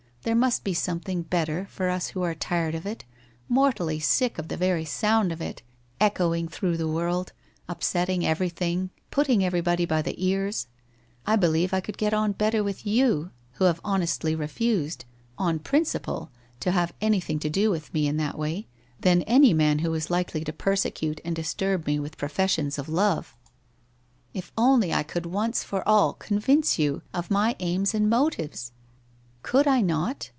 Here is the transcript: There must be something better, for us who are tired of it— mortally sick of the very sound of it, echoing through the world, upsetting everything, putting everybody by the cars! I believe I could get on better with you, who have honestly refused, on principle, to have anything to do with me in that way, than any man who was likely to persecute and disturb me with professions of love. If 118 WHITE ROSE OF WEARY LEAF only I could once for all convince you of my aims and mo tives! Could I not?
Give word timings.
There 0.23 0.35
must 0.35 0.63
be 0.63 0.75
something 0.75 1.23
better, 1.23 1.65
for 1.71 1.89
us 1.89 2.09
who 2.09 2.21
are 2.21 2.35
tired 2.35 2.75
of 2.75 2.85
it— 2.85 3.05
mortally 3.59 3.99
sick 3.99 4.37
of 4.37 4.49
the 4.49 4.55
very 4.55 4.85
sound 4.85 5.31
of 5.31 5.41
it, 5.41 5.63
echoing 5.99 6.47
through 6.47 6.77
the 6.77 6.87
world, 6.87 7.33
upsetting 7.67 8.23
everything, 8.23 8.91
putting 9.09 9.43
everybody 9.43 9.83
by 9.83 10.03
the 10.03 10.13
cars! 10.13 10.67
I 11.25 11.37
believe 11.37 11.73
I 11.73 11.79
could 11.81 11.97
get 11.97 12.13
on 12.13 12.33
better 12.33 12.63
with 12.63 12.85
you, 12.85 13.31
who 13.53 13.63
have 13.65 13.81
honestly 13.83 14.35
refused, 14.35 15.05
on 15.39 15.57
principle, 15.57 16.29
to 16.59 16.69
have 16.69 16.93
anything 17.01 17.39
to 17.39 17.49
do 17.49 17.71
with 17.71 17.91
me 17.91 18.07
in 18.07 18.17
that 18.17 18.37
way, 18.37 18.67
than 18.99 19.23
any 19.23 19.55
man 19.55 19.79
who 19.79 19.89
was 19.89 20.11
likely 20.11 20.43
to 20.43 20.53
persecute 20.53 21.19
and 21.25 21.35
disturb 21.35 21.87
me 21.87 21.99
with 21.99 22.19
professions 22.19 22.77
of 22.77 22.87
love. 22.87 23.35
If 24.35 24.51
118 24.53 24.53
WHITE 24.53 24.53
ROSE 24.53 24.53
OF 24.53 24.53
WEARY 24.53 24.67
LEAF 24.69 24.71
only 24.71 24.93
I 24.93 25.03
could 25.03 25.25
once 25.35 25.63
for 25.63 25.87
all 25.89 26.13
convince 26.13 26.77
you 26.77 27.01
of 27.11 27.31
my 27.31 27.55
aims 27.59 27.95
and 27.95 28.07
mo 28.07 28.29
tives! 28.29 28.69
Could 29.43 29.65
I 29.67 29.81
not? 29.81 30.29